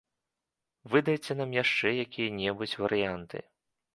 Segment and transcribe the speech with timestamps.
[0.93, 3.37] Выдайце нам яшчэ якія-небудзь варыянты!